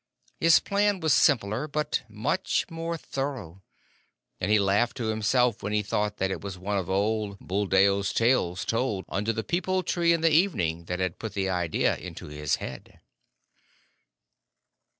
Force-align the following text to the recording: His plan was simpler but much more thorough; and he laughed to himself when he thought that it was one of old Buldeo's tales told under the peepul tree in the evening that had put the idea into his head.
His 0.39 0.59
plan 0.59 0.99
was 0.99 1.13
simpler 1.13 1.67
but 1.67 2.01
much 2.09 2.65
more 2.71 2.97
thorough; 2.97 3.61
and 4.39 4.49
he 4.49 4.57
laughed 4.57 4.97
to 4.97 5.09
himself 5.09 5.61
when 5.61 5.73
he 5.73 5.83
thought 5.83 6.17
that 6.17 6.31
it 6.31 6.41
was 6.41 6.57
one 6.57 6.79
of 6.79 6.89
old 6.89 7.37
Buldeo's 7.37 8.11
tales 8.11 8.65
told 8.65 9.05
under 9.09 9.31
the 9.31 9.43
peepul 9.43 9.83
tree 9.83 10.11
in 10.11 10.21
the 10.21 10.31
evening 10.31 10.85
that 10.85 10.97
had 10.99 11.19
put 11.19 11.33
the 11.35 11.49
idea 11.51 11.95
into 11.97 12.29
his 12.29 12.55
head. 12.55 12.99